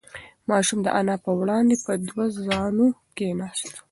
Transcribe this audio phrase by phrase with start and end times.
[0.49, 3.73] ماشوم د انا په وړاندې په دوه زانو کښېناست.